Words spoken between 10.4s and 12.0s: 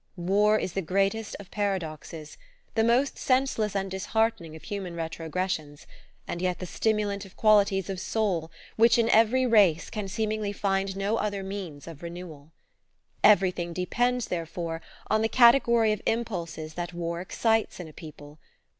find no other means